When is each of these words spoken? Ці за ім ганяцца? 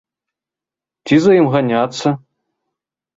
Ці 1.09 1.15
за 1.25 1.33
ім 1.39 1.47
ганяцца? 1.57 2.07